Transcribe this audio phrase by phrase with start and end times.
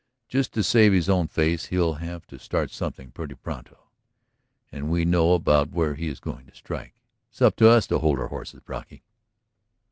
[0.27, 3.77] Just to save his own face he'll have to start something pretty pronto.
[4.71, 6.95] And we know about where he is going to strike.
[7.29, 9.03] It's up to us to hold our horses, Brocky."